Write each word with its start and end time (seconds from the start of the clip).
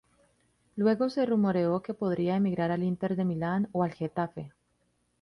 Luego, 0.77 1.11
se 1.11 1.27
rumoreó 1.27 1.83
que 1.83 1.93
podría 1.93 2.35
emigrar 2.35 2.71
al 2.71 2.81
Inter 2.81 3.15
de 3.15 3.23
Milán 3.23 3.69
o 3.71 3.83
al 3.83 3.93
Getafe. 3.93 4.51